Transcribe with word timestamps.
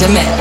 the 0.00 0.39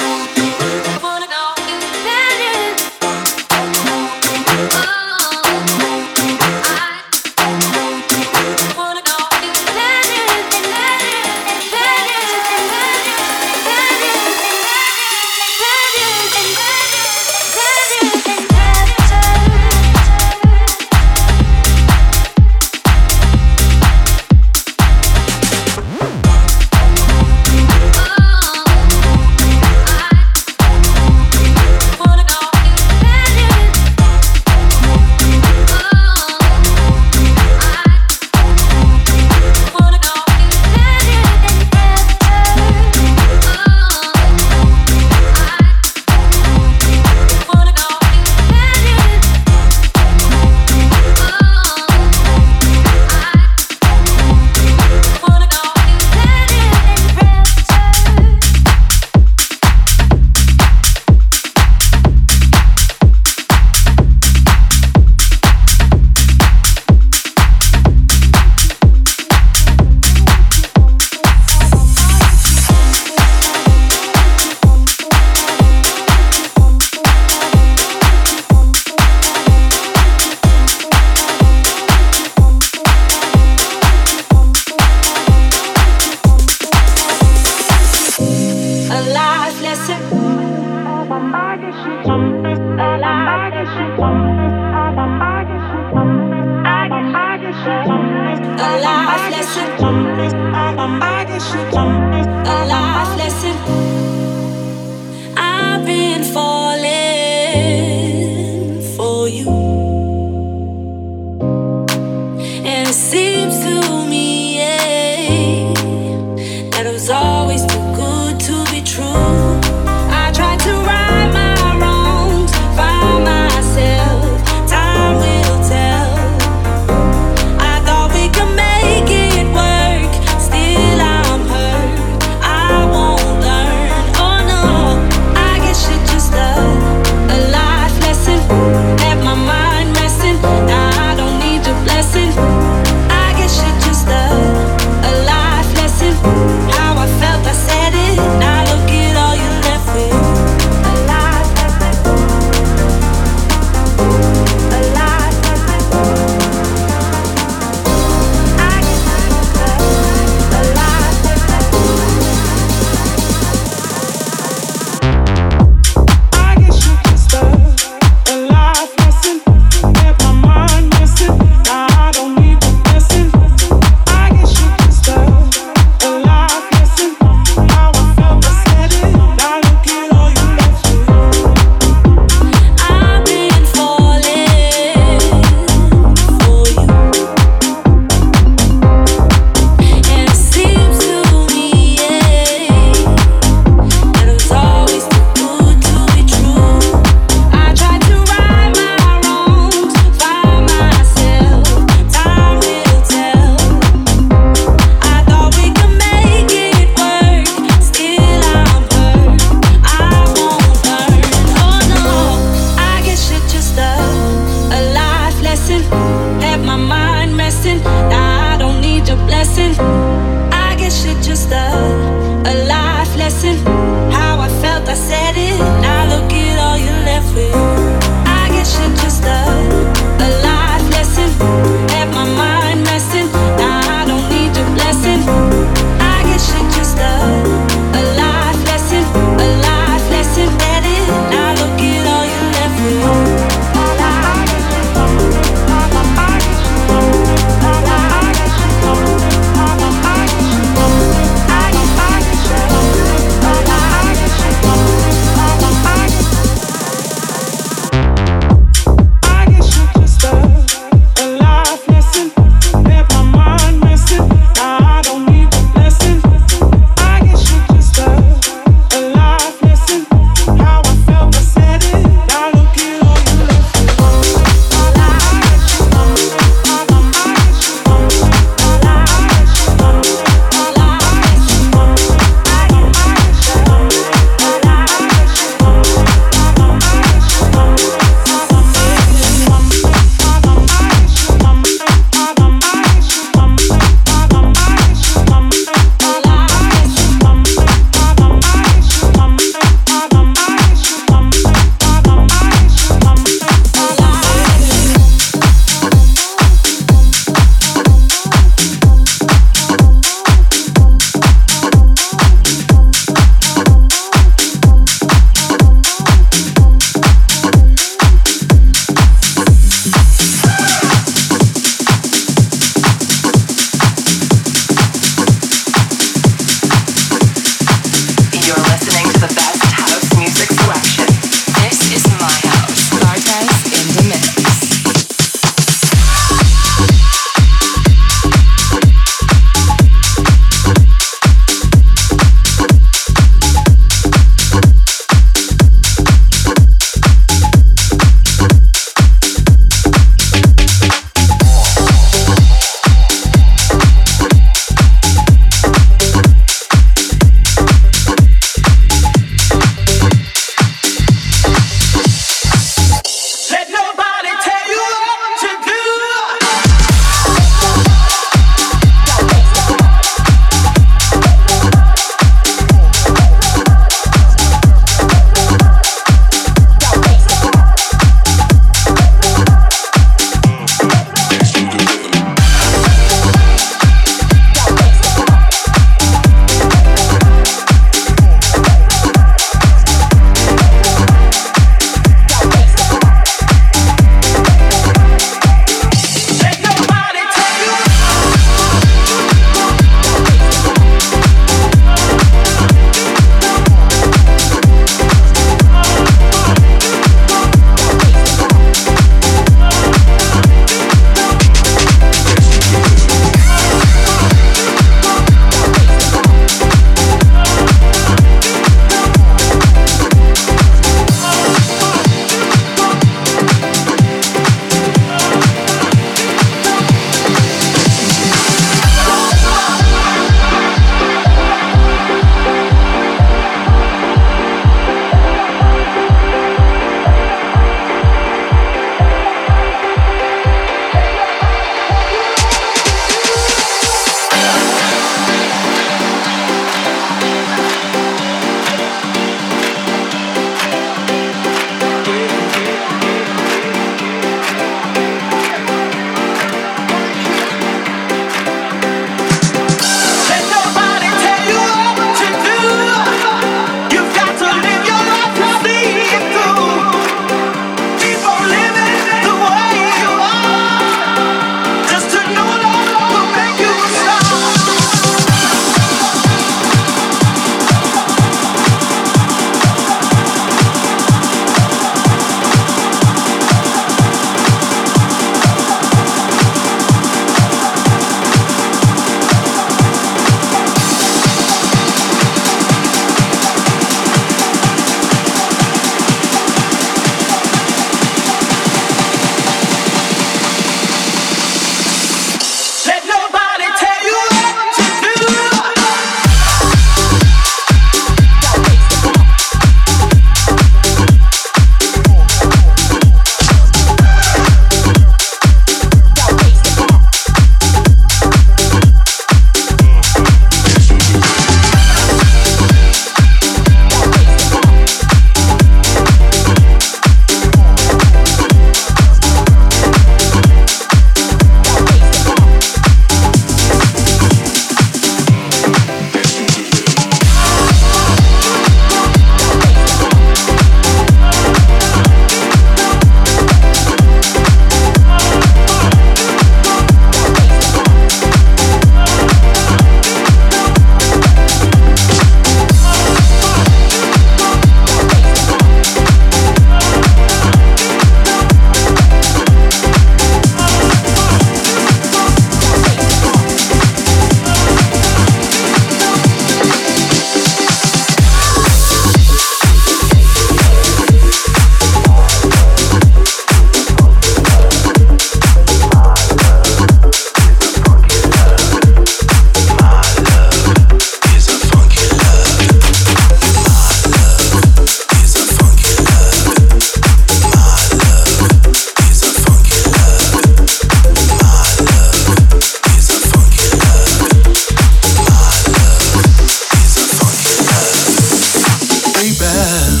bell. 599.38 600.00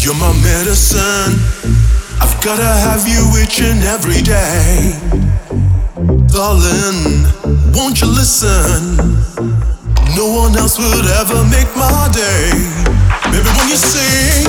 You're 0.00 0.14
my 0.14 0.32
medicine. 0.42 1.36
I've 2.20 2.36
gotta 2.42 2.64
have 2.64 3.06
you 3.06 3.22
each 3.42 3.60
and 3.60 3.82
every 3.84 4.22
day. 4.22 4.96
Darling, 6.28 7.26
won't 7.74 8.00
you 8.00 8.08
listen? 8.08 8.96
No 10.16 10.26
one 10.32 10.56
else 10.56 10.78
would 10.78 11.06
ever 11.20 11.44
make 11.44 11.70
my 11.76 12.08
day. 12.12 12.52
Maybe 13.30 13.50
when 13.56 13.68
you 13.68 13.76
sing, 13.76 14.48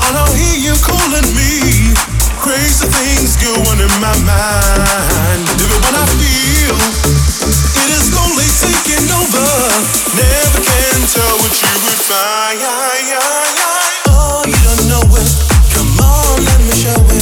I'll 0.00 0.32
hear 0.34 0.56
you 0.58 0.74
calling 0.82 1.28
me 1.34 2.09
crazy 2.50 2.86
things 2.90 3.38
going 3.38 3.78
in 3.78 3.92
my 4.02 4.10
mind. 4.26 5.42
Living 5.54 5.82
what 5.86 5.94
I 5.94 6.02
feel, 6.18 6.74
it 7.78 7.88
is 7.94 8.10
slowly 8.10 8.48
taking 8.58 9.06
over. 9.06 9.50
Never 10.18 10.58
can 10.58 10.98
tell 11.14 11.36
what 11.46 11.54
you 11.54 11.70
would 11.86 12.02
find. 12.10 12.58
Oh, 14.10 14.42
you 14.50 14.58
don't 14.66 14.82
know 14.90 15.06
it. 15.14 15.30
Come 15.70 15.94
on, 16.02 16.42
let 16.42 16.58
me 16.66 16.74
show 16.74 16.98
it. 17.14 17.19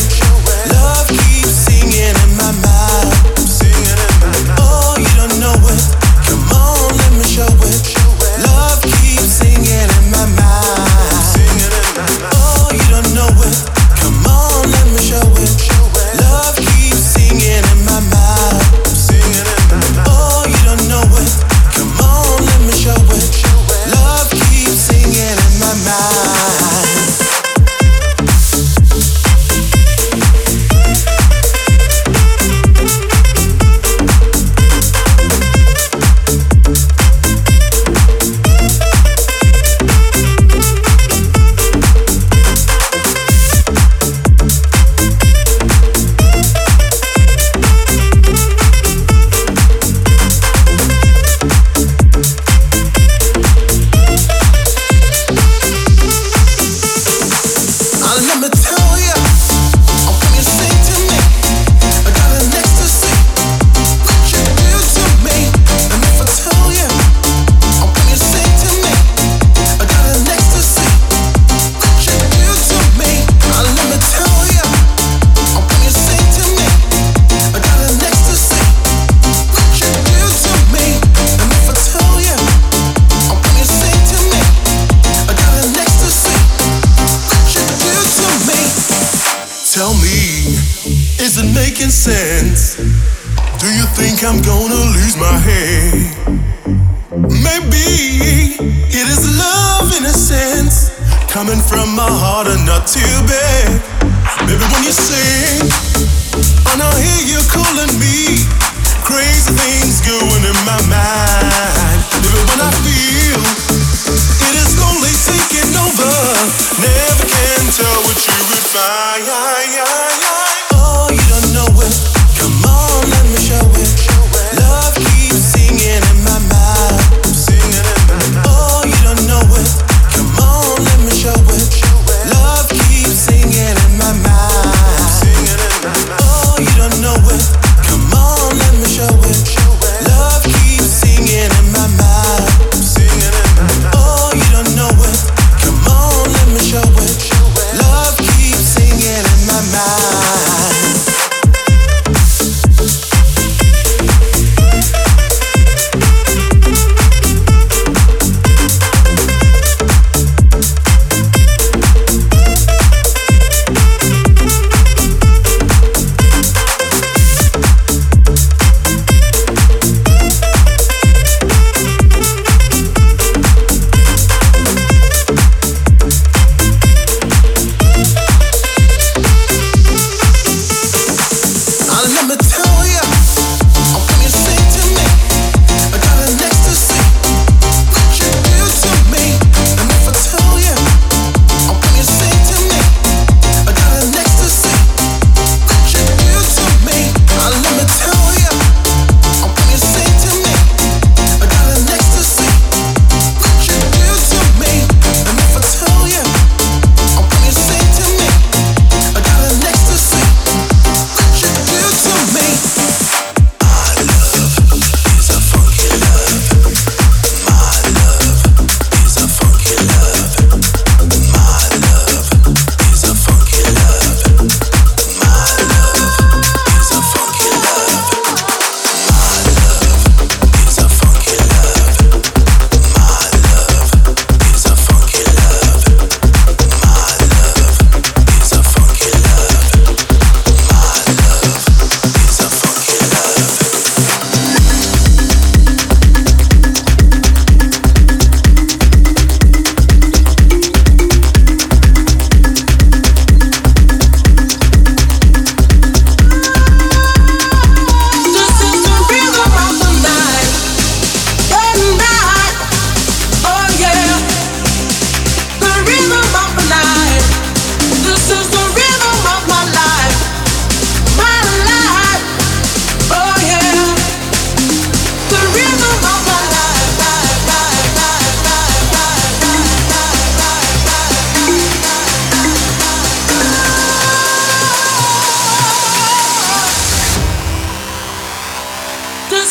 I'm 94.28 94.42
going 94.42 94.67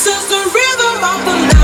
This 0.07 0.23
is 0.23 0.29
the 0.29 0.37
rhythm 0.37 1.03
of 1.03 1.25
the 1.25 1.47
night. 1.47 1.56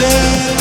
Yeah. 0.00 0.59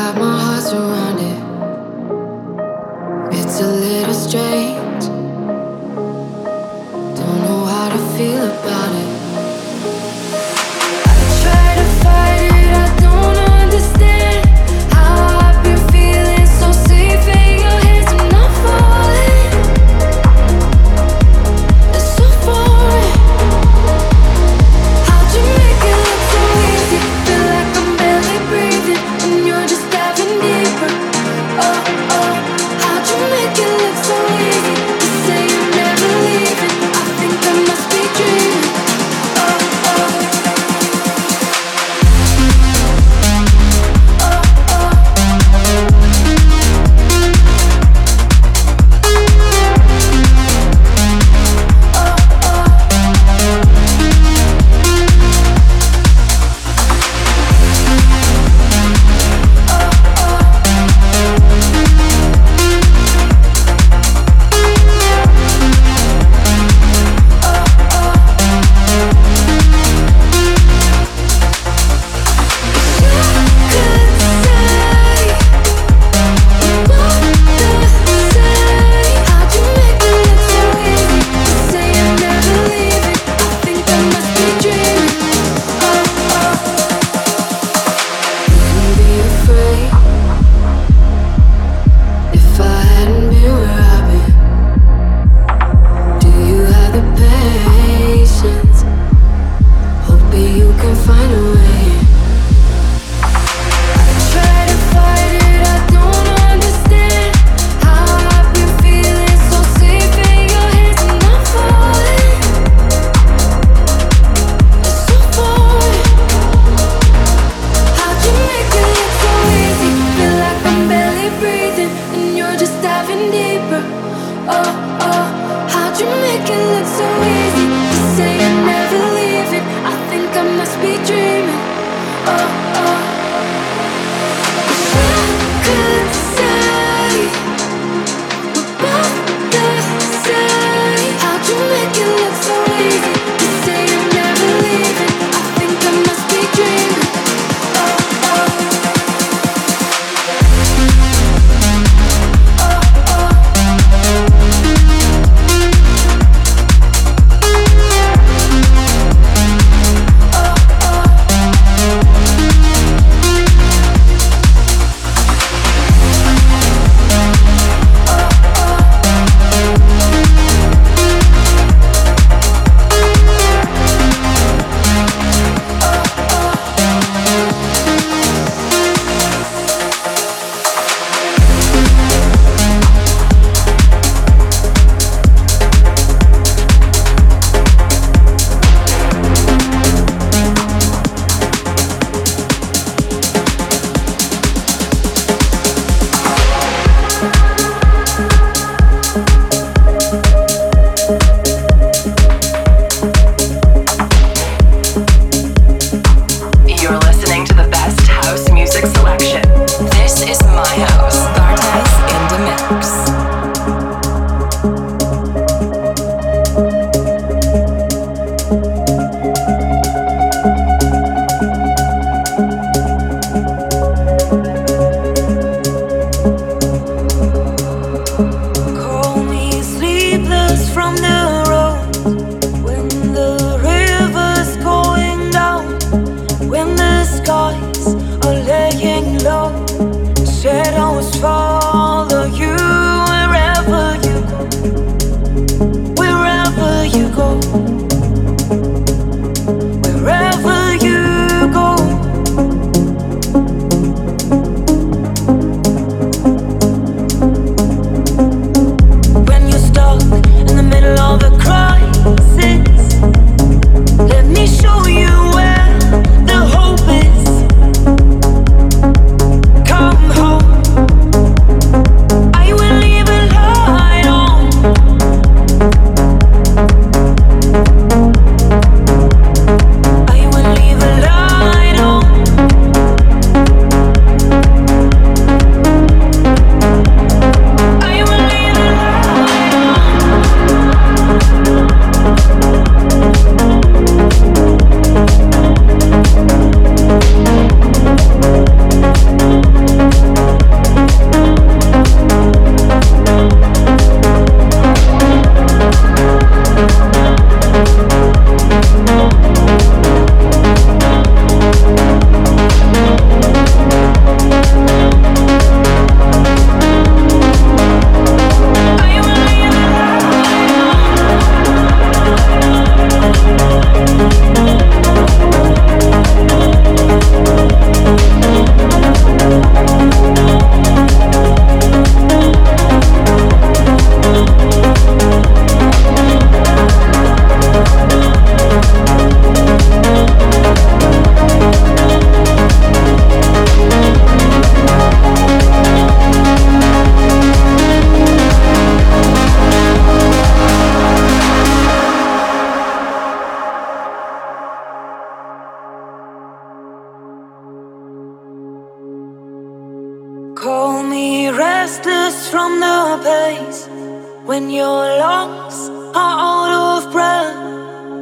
got 0.00 0.16
my 0.16 0.39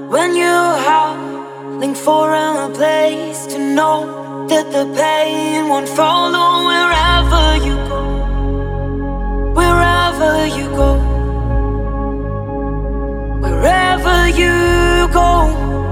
When 0.08 0.34
you're 0.34 0.76
howling 0.88 1.94
for 1.94 2.32
a 2.32 2.70
place 2.72 3.44
to 3.52 3.58
know 3.58 4.46
that 4.48 4.72
the 4.72 4.86
pain 4.96 5.68
won't 5.68 5.86
follow 5.86 6.64
wherever 6.64 7.44
you 7.66 7.76
go, 7.92 8.02
wherever 9.52 10.46
you 10.46 10.66
go, 10.70 10.94
wherever 13.42 14.28
you 14.28 15.12
go. 15.12 15.87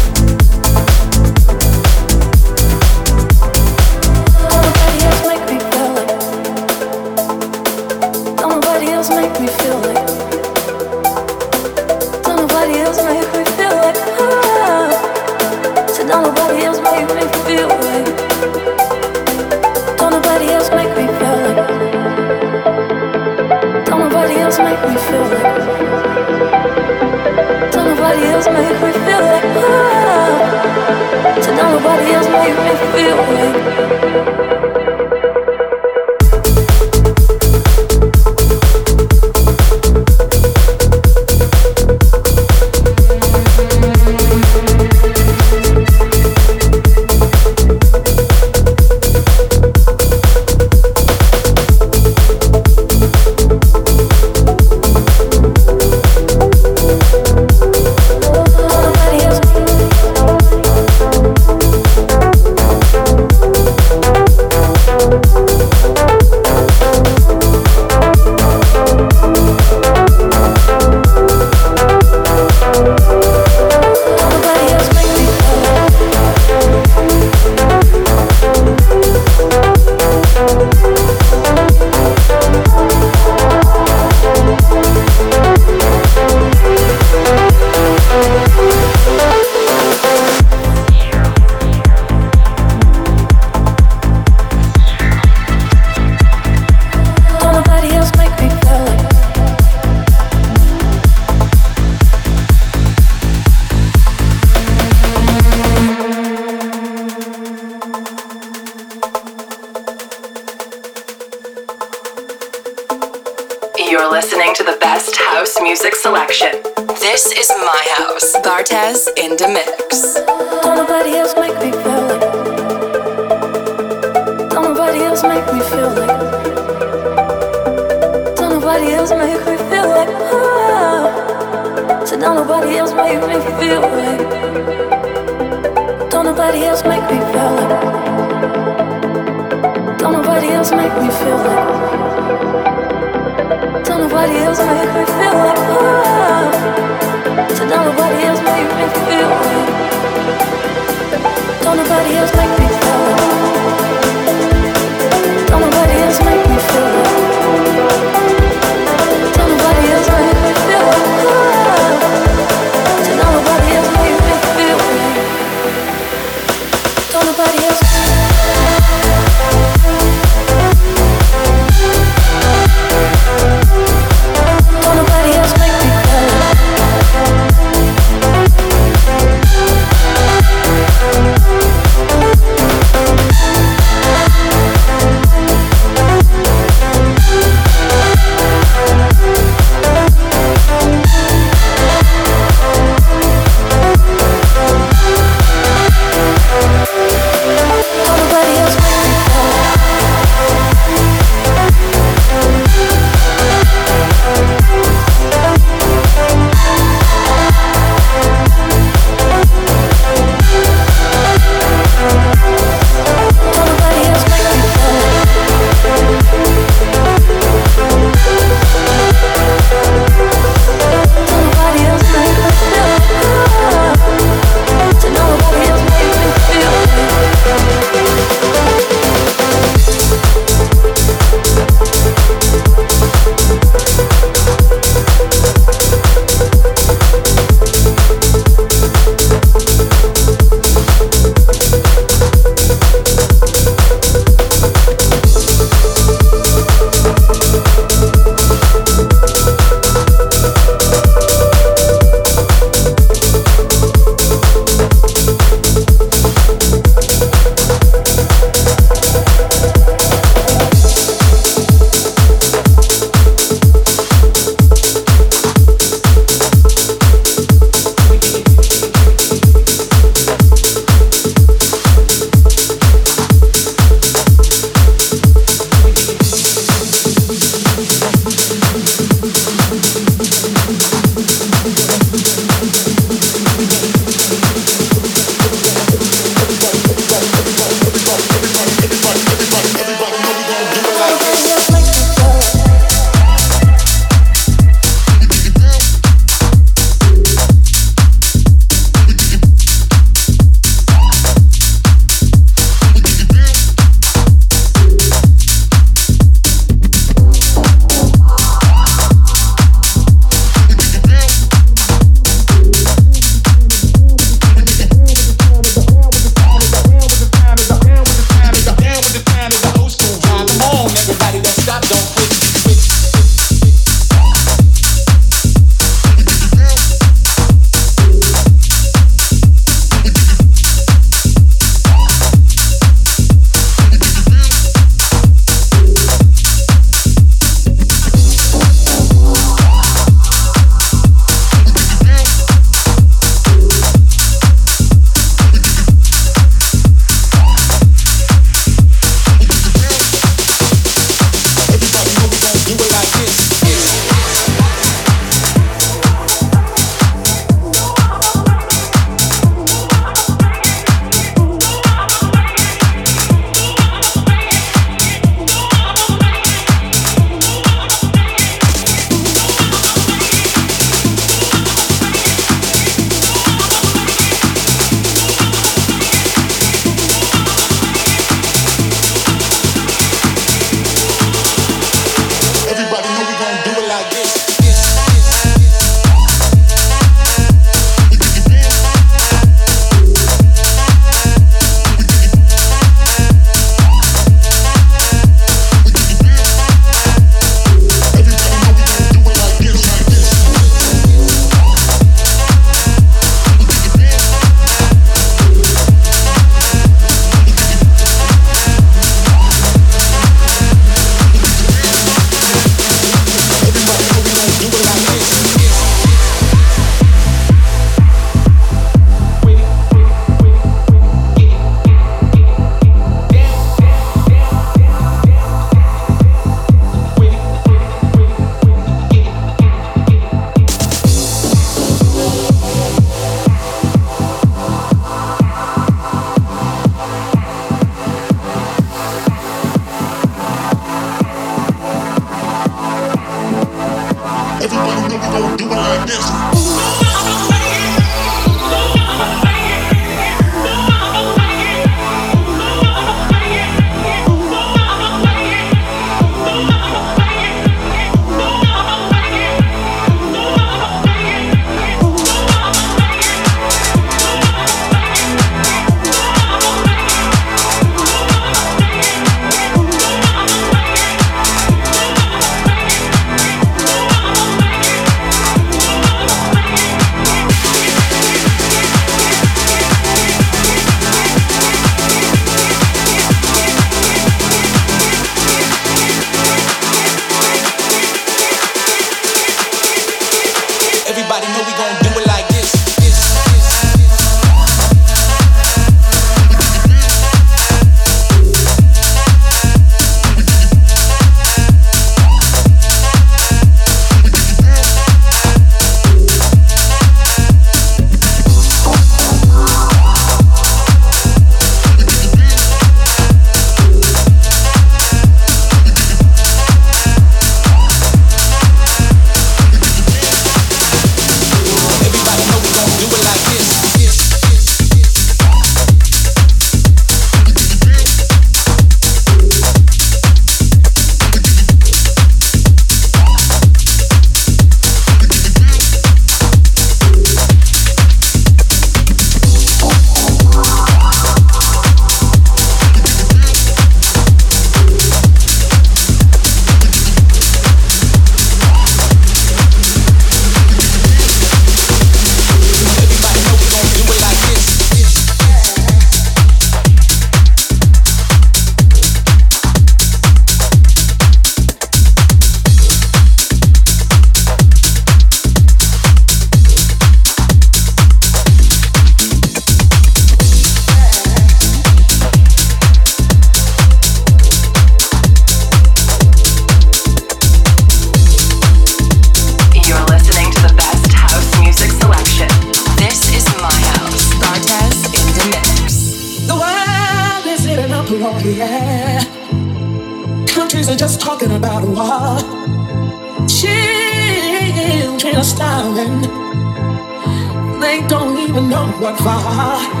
What 599.51 600.00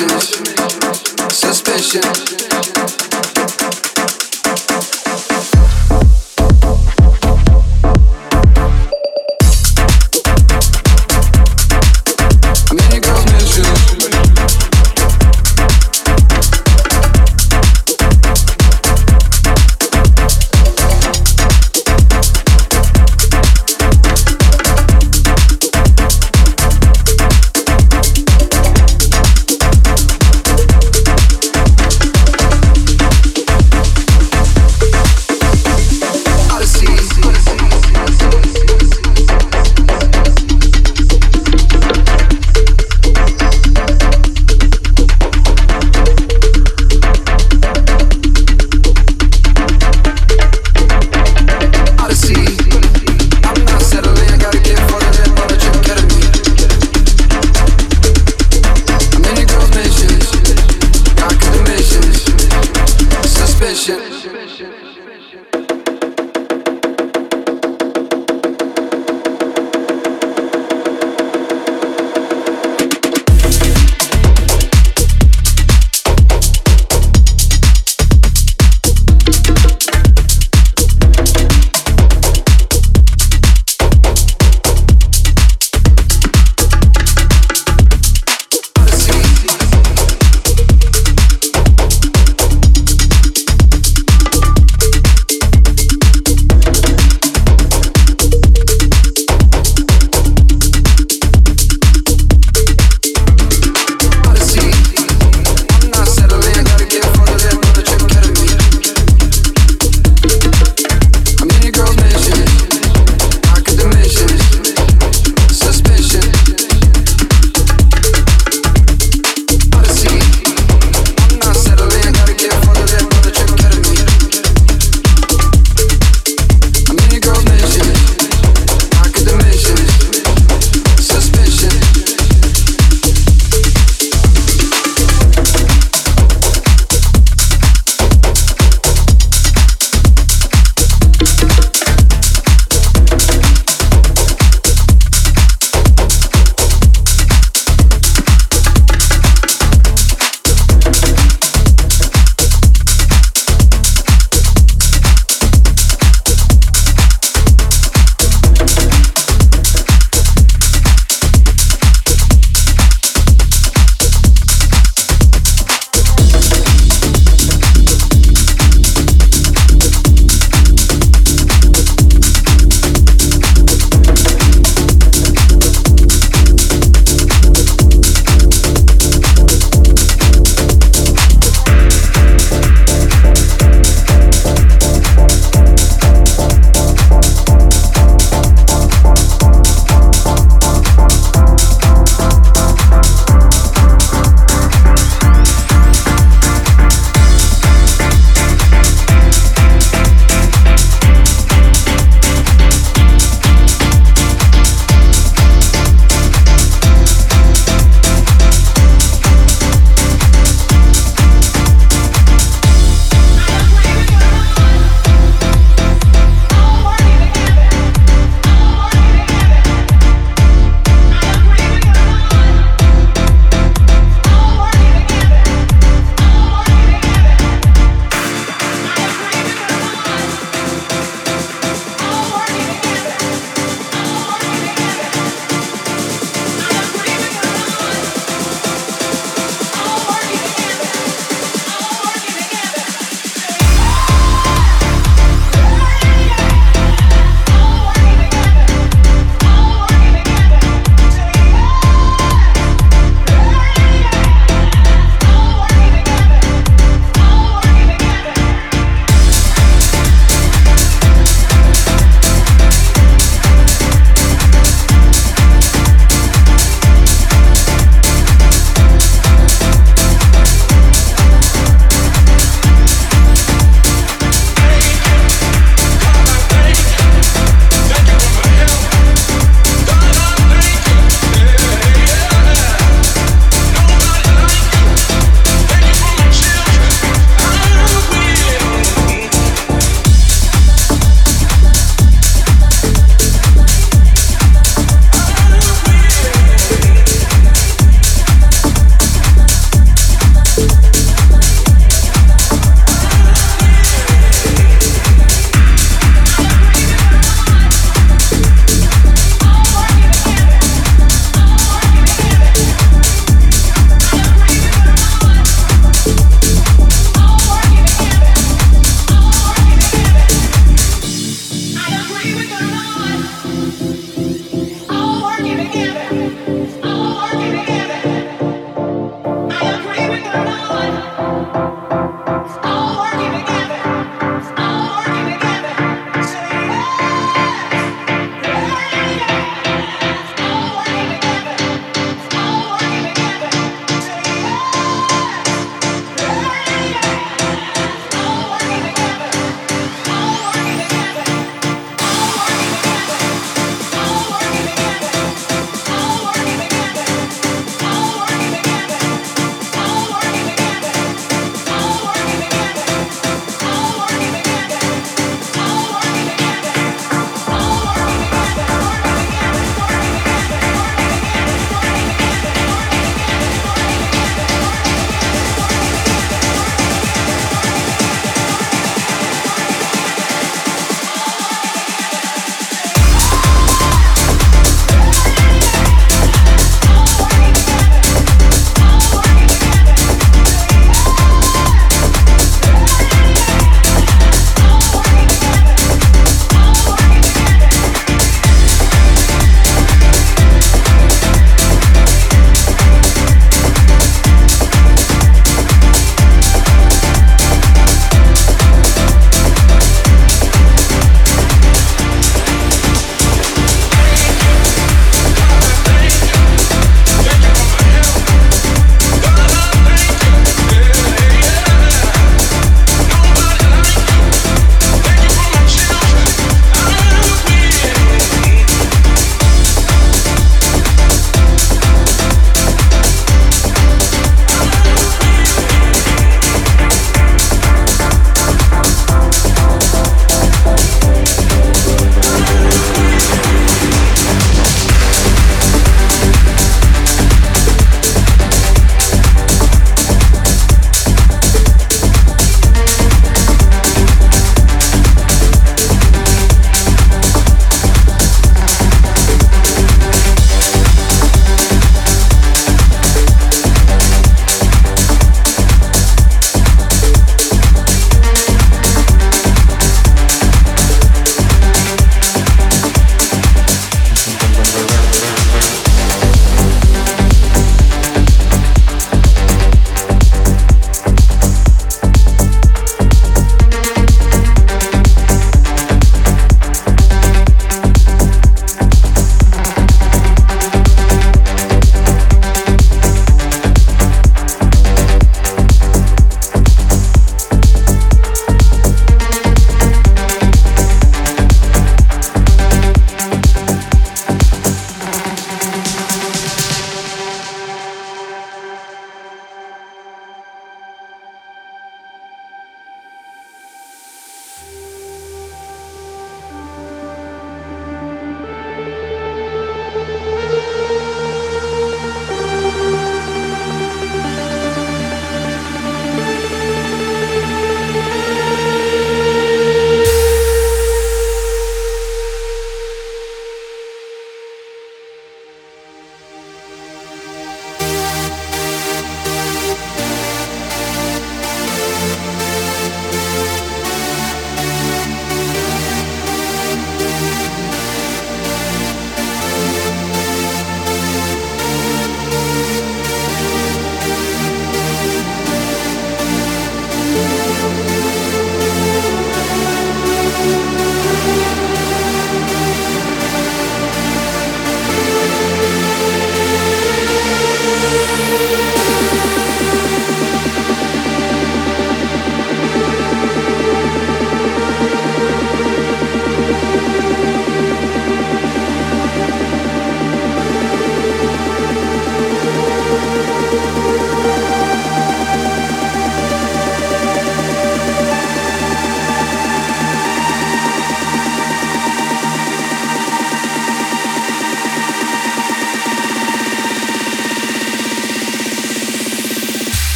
good 0.00 1.32
suspicion. 1.32 2.39